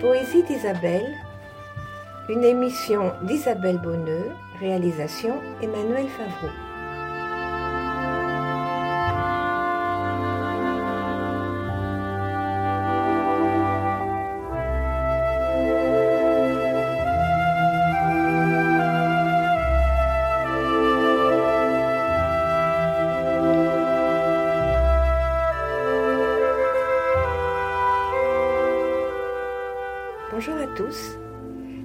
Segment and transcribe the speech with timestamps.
[0.00, 1.14] Poésie d'Isabelle,
[2.28, 6.67] une émission d'Isabelle Bonneux, réalisation Emmanuel Favreau.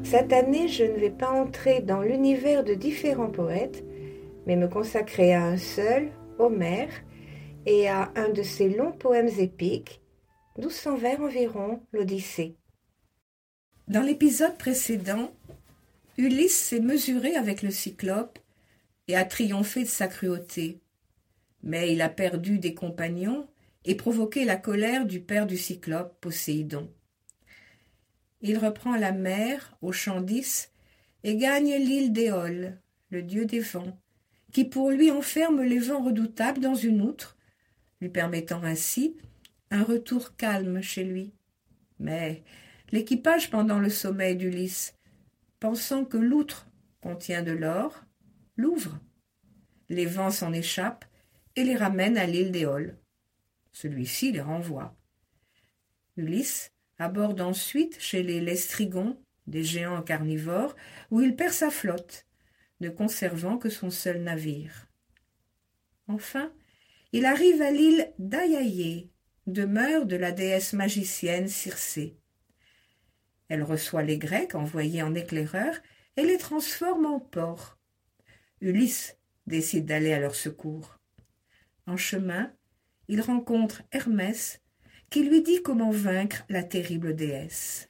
[0.03, 3.83] Cette année, je ne vais pas entrer dans l'univers de différents poètes,
[4.45, 6.89] mais me consacrer à un seul, Homère,
[7.65, 10.01] et à un de ses longs poèmes épiques,
[10.57, 12.55] 1200 vers environ, l'Odyssée.
[13.87, 15.31] Dans l'épisode précédent,
[16.17, 18.37] Ulysse s'est mesuré avec le cyclope
[19.07, 20.81] et a triomphé de sa cruauté.
[21.63, 23.47] Mais il a perdu des compagnons
[23.85, 26.89] et provoqué la colère du père du cyclope, Poséidon
[28.43, 30.69] il reprend la mer au champ d'Is
[31.23, 32.77] et gagne l'île d'Éole,
[33.09, 33.97] le dieu des vents,
[34.51, 37.37] qui pour lui enferme les vents redoutables dans une outre,
[38.01, 39.15] lui permettant ainsi
[39.71, 41.33] un retour calme chez lui.
[41.99, 42.43] Mais
[42.91, 44.97] l'équipage pendant le sommeil d'Ulysse,
[45.61, 46.67] pensant que l'outre
[47.01, 48.03] contient de l'or,
[48.57, 48.99] l'ouvre.
[49.87, 51.05] Les vents s'en échappent
[51.55, 52.97] et les ramènent à l'île d'Éole.
[53.71, 54.97] Celui-ci les renvoie.
[56.17, 59.17] Ulysse aborde ensuite chez les Lestrigons,
[59.47, 60.75] des géants carnivores,
[61.11, 62.25] où il perd sa flotte,
[62.79, 64.87] ne conservant que son seul navire.
[66.07, 66.51] Enfin,
[67.11, 69.09] il arrive à l'île d'Ayaïe,
[69.47, 72.17] demeure de la déesse magicienne Circé.
[73.49, 75.79] Elle reçoit les Grecs envoyés en éclaireurs
[76.17, 77.77] et les transforme en porcs.
[78.61, 79.17] Ulysse
[79.47, 80.99] décide d'aller à leur secours.
[81.85, 82.53] En chemin,
[83.09, 84.61] il rencontre Hermès,
[85.13, 87.87] qui lui dit comment vaincre la terrible déesse.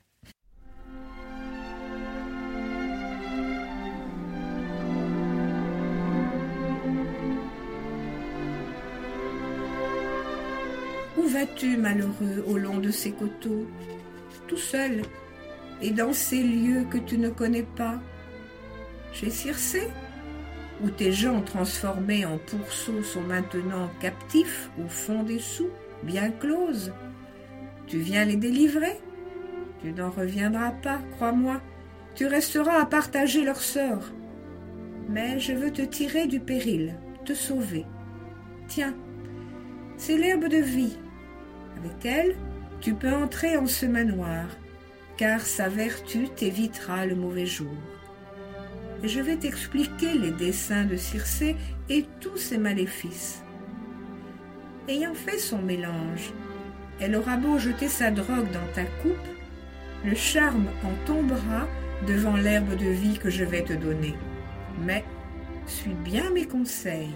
[11.17, 13.67] Où vas-tu, malheureux, au long de ces coteaux,
[14.49, 15.03] tout seul,
[15.81, 18.01] et dans ces lieux que tu ne connais pas?
[19.13, 19.87] Chez Circé
[20.83, 25.69] Où tes gens transformés en pourceaux sont maintenant captifs au fond des sous,
[26.03, 26.91] bien closes
[27.93, 28.99] tu viens les délivrer?
[29.79, 31.61] Tu n'en reviendras pas, crois-moi.
[32.15, 34.09] Tu resteras à partager leur sort.
[35.09, 37.85] Mais je veux te tirer du péril, te sauver.
[38.67, 38.95] Tiens,
[39.95, 40.97] c'est l'herbe de vie.
[41.77, 42.35] Avec elle,
[42.81, 44.47] tu peux entrer en ce manoir,
[45.15, 47.77] car sa vertu t'évitera le mauvais jour.
[49.03, 51.55] Et je vais t'expliquer les desseins de Circé
[51.89, 53.43] et tous ses maléfices.
[54.87, 56.33] Ayant fait son mélange,
[56.99, 59.27] elle aura beau jeter sa drogue dans ta coupe,
[60.05, 61.67] le charme en tombera
[62.07, 64.15] devant l'herbe de vie que je vais te donner.
[64.85, 65.03] Mais
[65.65, 67.15] suis bien mes conseils.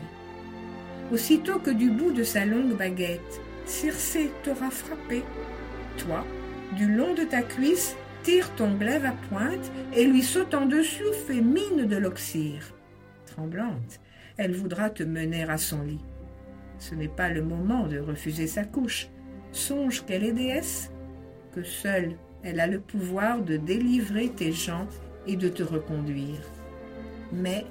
[1.11, 5.23] Aussitôt que du bout de sa longue baguette, Circé t'aura frappé,
[5.97, 6.25] toi,
[6.77, 11.41] du long de ta cuisse, tire ton glaive à pointe et lui sautant dessus fait
[11.41, 12.73] mine de l'oxyre.
[13.25, 13.99] Tremblante,
[14.37, 15.99] elle voudra te mener à son lit.
[16.79, 19.09] Ce n'est pas le moment de refuser sa couche.
[19.51, 20.91] Songe qu'elle est déesse,
[21.53, 24.87] que seule elle a le pouvoir de délivrer tes gens
[25.25, 26.39] et de te reconduire.
[27.33, 27.65] Mais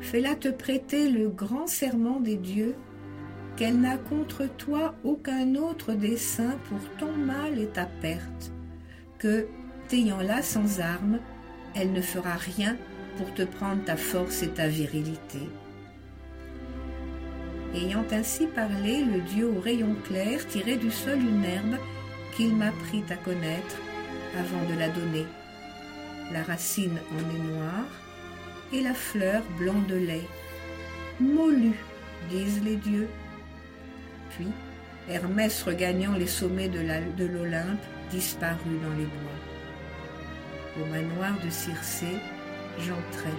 [0.00, 2.74] fais-la te prêter le grand serment des dieux
[3.56, 8.52] qu'elle n'a contre toi aucun autre dessein pour ton mal et ta perte,
[9.18, 9.46] que,
[9.88, 11.18] t'ayant là sans armes,
[11.74, 12.76] elle ne fera rien
[13.16, 15.40] pour te prendre ta force et ta virilité.
[17.74, 21.76] Ayant ainsi parlé, le dieu au rayon clair tirait du sol une herbe
[22.36, 23.76] qu'il m'apprit à connaître
[24.36, 25.26] avant de la donner.
[26.32, 27.86] La racine en est noire
[28.72, 30.26] et la fleur blanc de lait.
[31.20, 31.74] Mollu,
[32.28, 33.08] disent les dieux.
[34.30, 34.48] Puis,
[35.08, 39.40] Hermès regagnant les sommets de l'Olympe disparut dans les bois.
[40.80, 42.06] Au manoir de Circé,
[42.78, 43.34] j'entrai.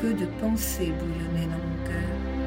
[0.00, 2.37] Que de pensées bouillonnaient dans mon cœur.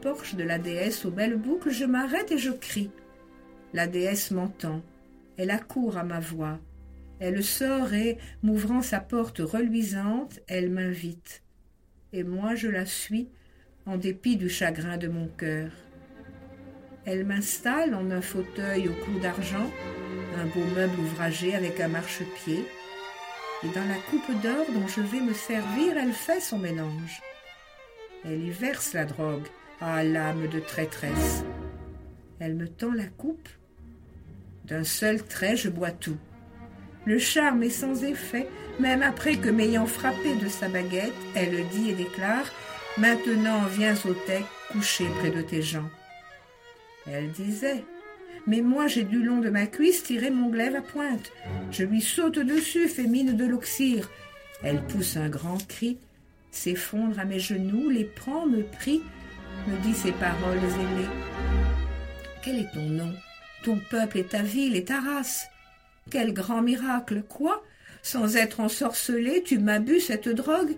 [0.00, 2.90] Porche de la déesse aux belles boucles, je m'arrête et je crie.
[3.72, 4.82] La déesse m'entend.
[5.36, 6.58] Elle accourt à ma voix.
[7.20, 11.42] Elle sort et, m'ouvrant sa porte reluisante, elle m'invite.
[12.12, 13.28] Et moi je la suis,
[13.86, 15.70] en dépit du chagrin de mon cœur.
[17.04, 19.70] Elle m'installe en un fauteuil au clou d'argent,
[20.36, 22.64] un beau meuble ouvragé avec un marchepied.
[23.64, 27.22] et dans la coupe d'or dont je vais me servir, elle fait son mélange.
[28.24, 29.48] Elle y verse la drogue,
[29.80, 31.44] à l'âme de traîtresse.
[32.40, 33.48] Elle me tend la coupe.
[34.64, 36.18] D'un seul trait, je bois tout.
[37.04, 38.48] Le charme est sans effet,
[38.80, 42.52] même après que m'ayant frappé de sa baguette, elle dit et déclare
[42.98, 45.88] Maintenant viens au tech coucher près de tes gens.
[47.06, 47.84] Elle disait
[48.46, 51.32] Mais moi j'ai du long de ma cuisse tiré mon glaive à pointe.
[51.70, 54.10] Je lui saute dessus, fais mine de l'oxyre.
[54.62, 55.98] Elle pousse un grand cri,
[56.50, 59.02] s'effondre à mes genoux, les prend, me prie,
[59.66, 61.08] me dit ces paroles ailées.
[62.42, 63.12] Quel est ton nom?
[63.64, 65.46] Ton peuple et ta ville et ta race
[66.10, 67.62] Quel grand miracle Quoi?
[68.02, 70.76] Sans être ensorcelé, tu m'as bu cette drogue?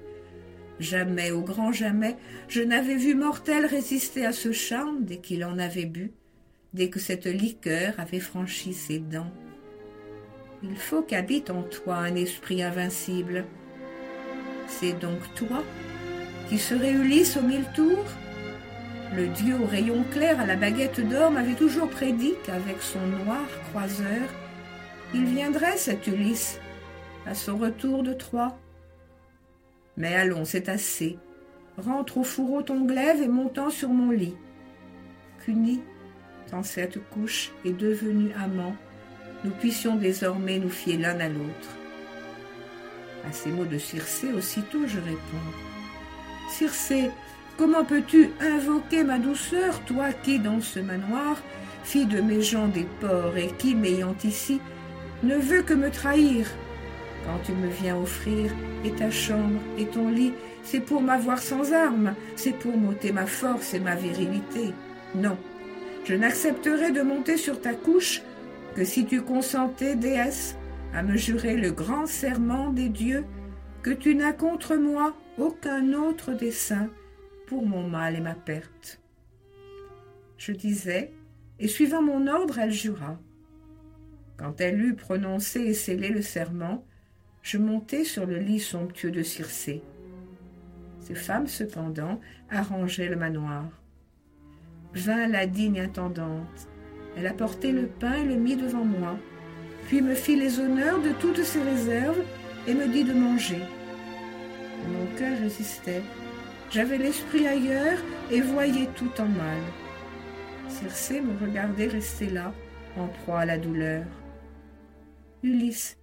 [0.81, 2.17] Jamais, au grand jamais,
[2.49, 6.13] je n'avais vu mortel résister à ce charme dès qu'il en avait bu,
[6.73, 9.31] dès que cette liqueur avait franchi ses dents.
[10.63, 13.45] Il faut qu'habite en toi un esprit invincible.
[14.67, 15.63] C'est donc toi
[16.49, 18.05] qui serais Ulysse aux mille tours?
[19.13, 23.45] Le dieu au rayon clair à la baguette d'or m'avait toujours prédit qu'avec son noir
[23.71, 24.29] croiseur,
[25.13, 26.61] il viendrait cet Ulysse
[27.27, 28.57] à son retour de Troie.
[29.97, 31.19] Mais allons, c'est assez.
[31.77, 34.37] Rentre au fourreau ton glaive et montant sur mon lit.
[35.45, 35.83] Qu'unis
[36.53, 38.77] dans cette couche et devenus amants,
[39.45, 41.77] nous puissions désormais nous fier l'un à l'autre.
[43.29, 45.51] À ces mots de Circé, aussitôt je réponds.
[46.49, 47.11] Circé,
[47.61, 51.37] comment peux-tu invoquer ma douceur, toi qui, dans ce manoir,
[51.85, 54.63] fille de mes gens des porcs et qui, m'ayant ici,
[55.23, 56.47] ne veut que me trahir?
[57.27, 58.51] Quand tu me viens offrir,
[58.83, 63.27] et ta chambre, et ton lit, c'est pour m'avoir sans armes, c'est pour m'ôter ma
[63.27, 64.73] force et ma virilité.
[65.15, 65.37] Non,
[66.05, 68.23] je n'accepterai de monter sur ta couche
[68.75, 70.57] que si tu consentais, déesse,
[70.95, 73.27] à me jurer le grand serment des dieux
[73.83, 76.89] que tu n'as contre moi aucun autre dessein
[77.51, 79.01] pour mon mal et ma perte.
[80.39, 81.13] Je disais,
[81.59, 83.19] et suivant mon ordre, elle jura.
[84.37, 86.85] Quand elle eut prononcé et scellé le serment,
[87.43, 89.83] je montai sur le lit somptueux de Circé.
[91.01, 92.21] Ces femmes, cependant,
[92.51, 93.65] arrangeaient le manoir.
[94.95, 96.69] Vint la digne intendante.
[97.17, 99.19] Elle apportait le pain et le mit devant moi,
[99.89, 102.23] puis me fit les honneurs de toutes ses réserves
[102.69, 103.63] et me dit de manger.
[104.87, 106.05] Mon cœur résistait.
[106.71, 107.99] J'avais l'esprit ailleurs
[108.31, 109.59] et voyais tout en mal.
[110.69, 112.53] Circé me regardait rester là,
[112.97, 114.05] en proie à la douleur.
[115.43, 115.97] Ulysse,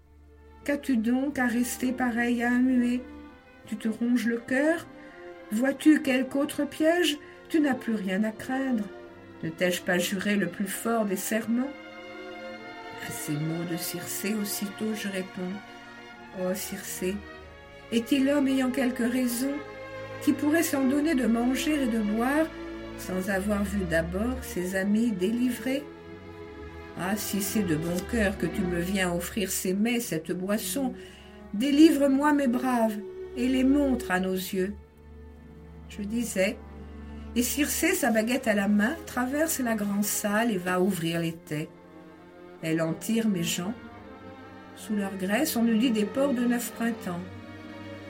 [0.67, 3.01] Qu'as-tu donc à rester pareil à un muet?
[3.67, 4.85] Tu te ronges le cœur?
[5.49, 7.17] Vois-tu quelque autre piège?
[7.47, 8.83] Tu n'as plus rien à craindre.
[9.43, 11.71] Ne t'ai-je pas juré le plus fort des serments?
[13.07, 15.53] À ces mots de Circé, aussitôt je réponds
[16.41, 17.15] Oh Circé,
[17.93, 19.53] est-il homme ayant quelque raison
[20.21, 22.45] qui pourrait s'en donner de manger et de boire
[22.97, 25.83] sans avoir vu d'abord ses amis délivrés
[26.99, 30.93] ah, si c'est de bon cœur que tu me viens offrir ces mets, cette boisson,
[31.53, 32.97] délivre-moi mes braves
[33.35, 34.73] et les montre à nos yeux.
[35.89, 36.57] Je disais,
[37.35, 41.33] et Circé, sa baguette à la main, traverse la grande salle et va ouvrir les
[41.33, 41.69] tais.
[42.63, 43.73] Elle en tire mes gens.
[44.75, 47.21] Sous leur graisse, on eût dit des porcs de neuf printemps.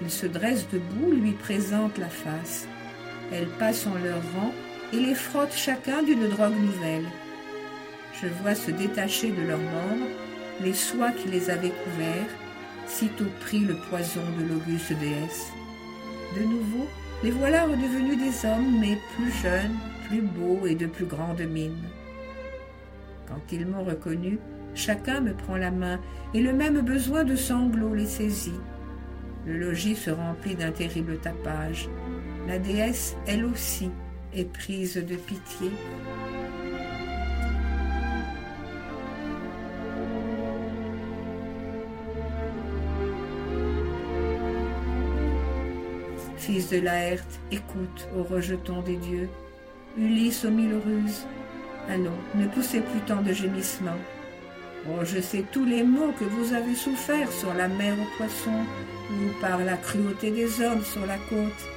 [0.01, 2.67] Ils se dressent debout, lui présentent la face.
[3.31, 4.53] Elle passe en leur rang
[4.93, 7.05] et les frotte chacun d'une drogue nouvelle
[8.21, 10.09] je vois se détacher de leurs membres
[10.61, 12.35] les soies qui les avaient couverts,
[12.87, 15.51] sitôt pris le poison de l'auguste déesse.
[16.35, 16.87] De nouveau,
[17.23, 19.77] les voilà redevenus des hommes, mais plus jeunes,
[20.07, 21.83] plus beaux et de plus grande mine.
[23.27, 24.39] Quand ils m'ont reconnu,
[24.73, 25.99] chacun me prend la main,
[26.33, 28.59] et le même besoin de sanglots les saisit.
[29.47, 31.87] Le logis se remplit d'un terrible tapage.
[32.49, 33.89] La déesse, elle aussi,
[34.33, 35.71] est prise de pitié.
[46.35, 49.29] Fils de Laerte, écoute, ô rejeton des dieux.
[49.97, 51.25] Ulysse aux mille ruses.
[51.87, 53.91] Allons, ne poussez plus tant de gémissements.
[54.89, 58.63] Oh, je sais tous les maux que vous avez soufferts sur la mer aux poissons,
[59.11, 61.67] ou par la cruauté des hommes sur la côte.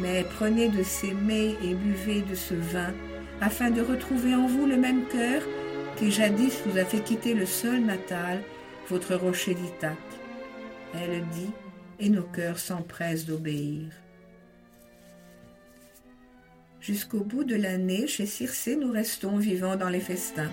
[0.00, 2.94] Mais prenez de ces mets et buvez de ce vin,
[3.40, 5.42] afin de retrouver en vous le même cœur
[5.96, 8.42] qui jadis vous a fait quitter le sol natal,
[8.88, 9.98] votre rocher d'Ithaque.
[10.94, 11.50] Elle dit
[12.00, 13.90] et nos cœurs s'empressent d'obéir.
[16.80, 20.50] Jusqu'au bout de l'année, chez Circé, nous restons vivants dans les festins.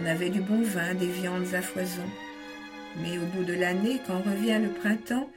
[0.00, 2.08] On avait du bon vin, des viandes à foison.
[3.02, 5.28] Mais au bout de l'année, quand revient le printemps,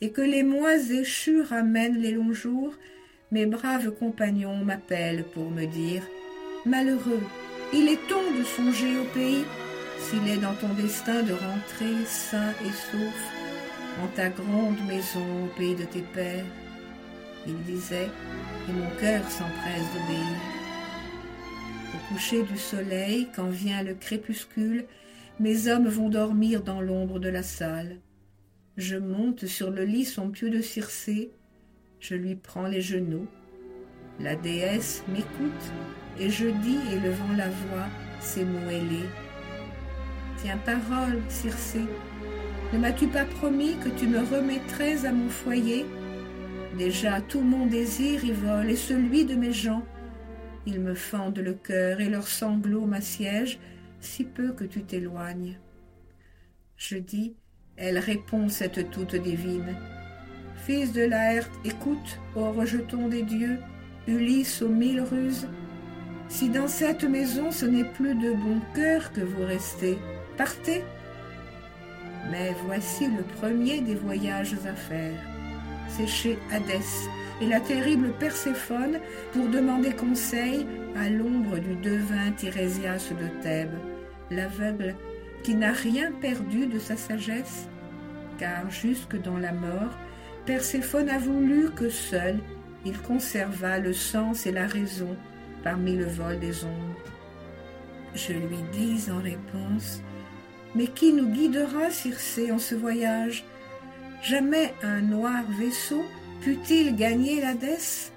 [0.00, 2.74] et que les mois échus ramènent les longs jours,
[3.30, 6.02] mes braves compagnons m'appellent pour me dire
[6.66, 7.22] Malheureux,
[7.72, 9.44] il est temps de songer au pays,
[9.98, 13.14] s'il est dans ton destin de rentrer sain et sauf
[14.02, 16.44] en ta grande maison au pays de tes pères.
[17.46, 18.08] Il disait,
[18.68, 20.61] et mon cœur s'empresse d'obéir.
[22.08, 24.86] Coucher du soleil, quand vient le crépuscule,
[25.40, 27.98] mes hommes vont dormir dans l'ombre de la salle.
[28.76, 31.32] Je monte sur le lit somptueux de Circé,
[32.00, 33.26] je lui prends les genoux.
[34.20, 35.72] La déesse m'écoute,
[36.18, 37.88] et je dis, élevant la voix,
[38.20, 39.08] ces mots ailés.
[40.38, 41.80] Tiens parole, Circé,
[42.72, 45.86] ne m'as-tu pas promis que tu me remettrais à mon foyer?
[46.76, 49.82] Déjà tout mon désir y vole, et celui de mes gens.
[50.66, 53.58] Ils me fendent le cœur, et leurs sanglots m'assiègent,
[54.00, 55.58] si peu que tu t'éloignes.
[56.76, 57.36] Je dis,
[57.76, 59.76] elle répond cette toute divine.
[60.66, 63.58] Fils de Laerte, écoute, ô rejeton des dieux,
[64.06, 65.46] Ulysse aux mille ruses.
[66.28, 69.96] Si dans cette maison ce n'est plus de bon cœur que vous restez,
[70.36, 70.82] partez.
[72.30, 75.20] Mais voici le premier des voyages à faire.
[75.88, 76.80] C'est chez Hadès
[77.42, 79.00] et la terrible Perséphone
[79.32, 80.64] pour demander conseil
[80.96, 83.78] à l'ombre du devin Tirésias de Thèbes,
[84.30, 84.94] l'aveugle
[85.42, 87.68] qui n'a rien perdu de sa sagesse,
[88.38, 89.98] car jusque dans la mort,
[90.46, 92.38] Perséphone a voulu que seul
[92.84, 95.16] il conservât le sens et la raison
[95.64, 97.02] parmi le vol des ombres.
[98.14, 100.00] Je lui dis en réponse,
[100.76, 103.44] Mais qui nous guidera, Circé, en ce voyage?
[104.22, 106.04] Jamais un noir vaisseau
[106.42, 108.12] put-il gagner l'Hadès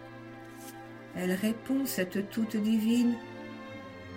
[1.15, 3.15] Elle répond, cette toute divine,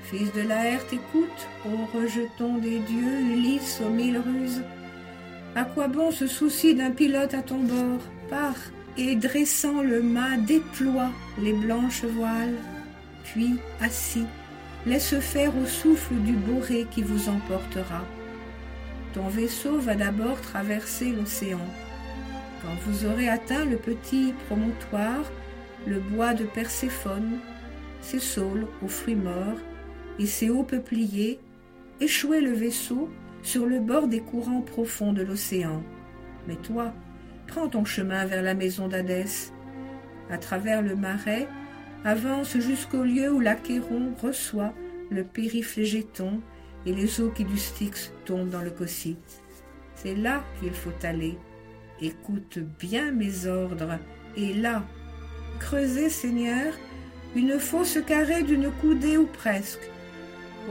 [0.05, 4.63] Fils de Laerte, écoute, ô rejeton des dieux, Ulysse aux mille ruses.
[5.55, 8.01] À quoi bon ce souci d'un pilote à ton bord?
[8.31, 8.55] Pars,
[8.97, 11.11] et dressant le mât, déploie
[11.43, 12.57] les blanches voiles.
[13.25, 14.25] Puis, assis,
[14.87, 18.05] laisse faire au souffle du boré qui vous emportera.
[19.13, 21.61] Ton vaisseau va d'abord traverser l'océan.
[22.63, 25.25] Quand vous aurez atteint le petit promontoire,
[25.87, 27.39] le bois de Perséphone,
[28.01, 29.59] ses saules aux fruits morts
[30.19, 31.39] et ses hauts peupliers,
[32.01, 33.09] échouez le vaisseau
[33.43, 35.83] sur le bord des courants profonds de l'océan.
[36.47, 36.93] Mais toi,
[37.47, 39.53] prends ton chemin vers la maison d'Hadès.
[40.31, 41.49] À travers le marais,
[42.05, 44.75] avance jusqu'au lieu où l'Achéron reçoit
[45.11, 46.41] le périphlégéton
[46.87, 49.43] et les eaux qui du Styx tombent dans le Cocyte.
[49.95, 51.37] C'est là qu'il faut aller.
[52.01, 53.99] Écoute bien mes ordres,
[54.37, 54.85] et là,
[55.59, 56.73] creusez, Seigneur,
[57.35, 59.91] une fosse carrée d'une coudée ou presque.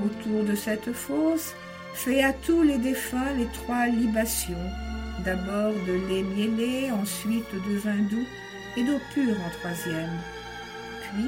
[0.06, 1.54] Autour de cette fosse,
[1.94, 4.56] fais à tous les défunts les trois libations,
[5.26, 8.28] d'abord de lait mielé, ensuite de vin doux
[8.78, 10.18] et d'eau pure en troisième.
[11.02, 11.26] Puis,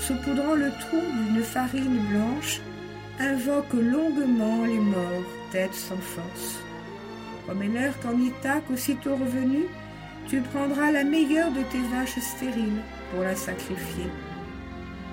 [0.00, 2.60] saupoudrant le trou d'une farine blanche,
[3.18, 6.58] invoque longuement les morts, tête sans force.
[7.48, 9.64] L'heure qu'en Ithaque, aussitôt revenu,
[10.28, 14.06] tu prendras la meilleure de tes vaches stériles pour la sacrifier.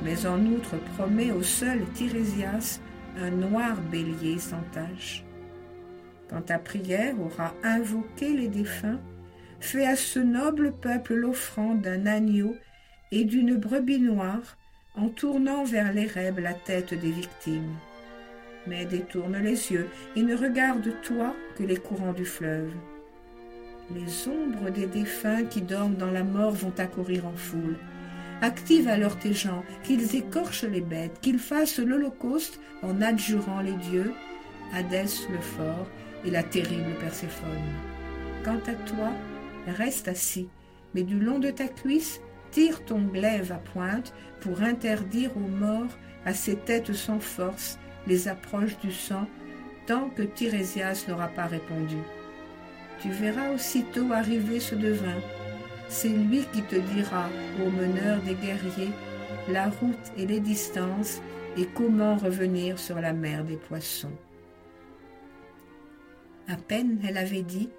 [0.04, 2.80] Mais en outre promets au seul Tirésias
[3.20, 5.24] un noir bélier sans tache.
[6.30, 9.00] Quand ta prière aura invoqué les défunts,
[9.60, 12.56] fais à ce noble peuple l'offrande d'un agneau
[13.12, 14.58] et d'une brebis noire
[14.96, 17.76] en tournant vers l'érèbe la tête des victimes.
[18.68, 22.72] Mais détourne les yeux et ne regarde toi que les courants du fleuve.
[23.96, 27.78] Les ombres des défunts qui dorment dans la mort vont accourir en foule.
[28.42, 34.12] Active alors tes gens, qu'ils écorchent les bêtes, qu'ils fassent l'Holocauste en adjurant les dieux,
[34.74, 35.88] Hadès le fort
[36.26, 37.48] et la terrible Perséphone.
[38.44, 39.12] Quant à toi,
[39.68, 40.50] reste assis,
[40.94, 42.22] mais du long de ta cuisse,
[42.52, 48.28] tire ton glaive à pointe pour interdire aux morts, à ces têtes sans force, les
[48.28, 49.28] approches du sang,
[49.86, 51.98] tant que Tirésias n'aura pas répondu.
[53.02, 55.22] Tu verras aussitôt arriver ce devin,
[55.90, 57.30] c'est lui qui te dira,
[57.62, 58.92] ô meneur des guerriers,
[59.50, 61.22] la route et les distances
[61.58, 64.12] et comment revenir sur la mer des poissons.
[66.48, 67.70] À peine elle avait dit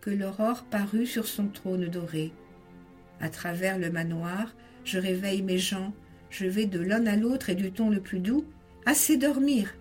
[0.00, 2.32] que l'aurore parut sur son trône doré.
[3.20, 5.92] À travers le manoir, je réveille mes gens,
[6.28, 8.44] je vais de l'un à l'autre et du ton le plus doux.
[8.84, 9.72] Assez dormir,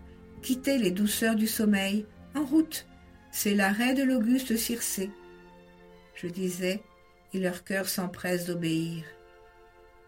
[0.43, 2.05] quitter les douceurs du sommeil,
[2.35, 2.85] en route,
[3.31, 5.09] c'est l'arrêt de l'auguste Circé.
[6.13, 6.83] Je disais,
[7.33, 9.03] et leur cœur s'empresse d'obéir.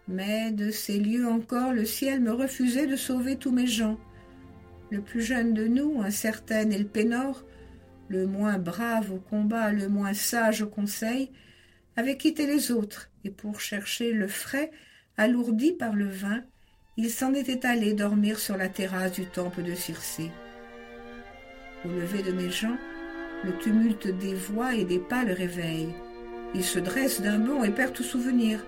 [0.06, 3.98] Mais de ces lieux encore, le ciel me refusait de sauver tous mes gens.
[4.90, 7.44] Le plus jeune de nous, un certain Elpénor,
[8.08, 11.32] le moins brave au combat, le moins sage au conseil,
[11.96, 14.70] avait quitté les autres, et pour chercher le frais,
[15.16, 16.44] alourdi par le vin,
[16.96, 20.30] il s'en était allé dormir sur la terrasse du temple de Circé.
[21.84, 22.76] Au lever de mes gens,
[23.42, 25.92] le tumulte des voix et des pas le réveille.
[26.54, 28.64] Il se dresse d'un bond et perd tout souvenir.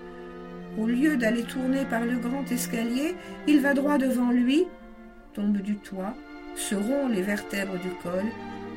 [0.77, 3.15] Au lieu d'aller tourner par le grand escalier,
[3.47, 4.65] il va droit devant lui,
[5.33, 6.13] tombe du toit,
[6.55, 8.25] se rompt les vertèbres du col,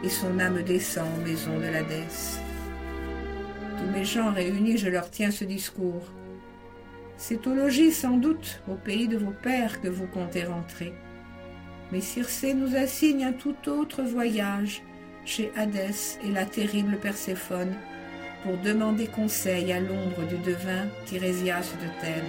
[0.04, 2.38] et son âme descend en maison de l'Hadès.
[3.78, 6.08] Tous mes gens réunis, je leur tiens ce discours.
[7.22, 10.94] C'est au logis, sans doute, au pays de vos pères que vous comptez rentrer.
[11.92, 14.82] Mais Circé nous assigne un tout autre voyage
[15.26, 17.74] chez Hadès et la terrible Perséphone
[18.42, 22.24] pour demander conseil à l'ombre du devin Tirésias de Thèbes.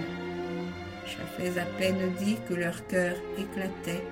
[1.06, 4.04] J'avais à peine dit que leur cœur éclatait.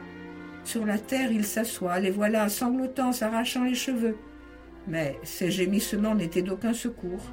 [0.64, 4.16] Sur la terre, ils s'assoient, les voilà sanglotant, s'arrachant les cheveux.
[4.88, 7.30] Mais ces gémissements n'étaient d'aucun secours.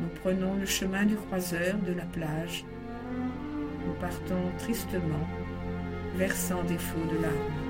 [0.00, 2.64] Nous prenons le chemin du croiseur de la plage.
[3.86, 5.28] Nous partons tristement,
[6.16, 7.63] versant des flots de larmes.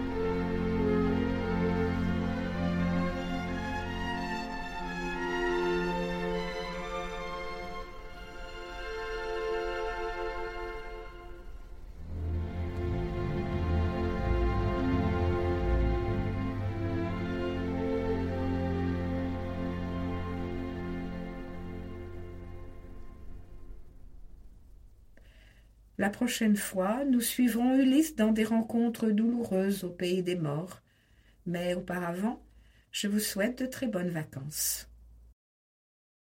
[25.97, 30.81] La prochaine fois, nous suivrons Ulysse dans des rencontres douloureuses au pays des morts.
[31.47, 32.43] Mais auparavant,
[32.91, 34.89] je vous souhaite de très bonnes vacances.